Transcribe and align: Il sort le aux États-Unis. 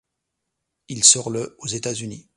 Il 0.87 1.03
sort 1.03 1.29
le 1.29 1.55
aux 1.59 1.67
États-Unis. 1.67 2.27